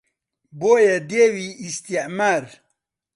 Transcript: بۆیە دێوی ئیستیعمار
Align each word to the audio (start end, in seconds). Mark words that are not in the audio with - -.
بۆیە 0.59 0.97
دێوی 1.09 1.49
ئیستیعمار 1.63 2.45